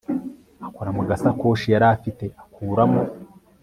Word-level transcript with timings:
akora 0.67 0.89
mugasakoshi 0.95 1.67
yari 1.73 1.85
afite 1.95 2.25
akuramo 2.41 3.01